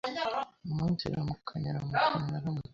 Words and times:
Umunsiramukanya 0.71 1.67
uramukanya 1.69 2.37
Waramutse 2.39 2.69